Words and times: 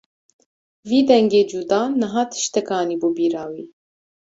Vî 0.87 0.99
dengê 1.09 1.43
cuda 1.51 1.81
niha 2.01 2.23
tiştek 2.31 2.67
anîbû 2.79 3.09
bîra 3.17 3.45
wî. 3.51 3.65